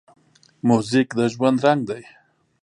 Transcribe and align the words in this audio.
موزیک 0.67 1.09
د 1.17 1.19
ژوند 1.33 1.57
رنګ 1.65 1.81
دی. 1.89 2.03